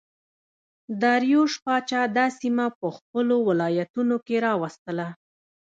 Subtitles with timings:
[1.01, 5.07] داریوش پاچا دا سیمه په خپلو ولایتونو کې راوستله